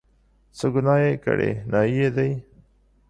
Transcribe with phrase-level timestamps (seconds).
[0.57, 2.29] څه ګناه یې کړې، نایي دی.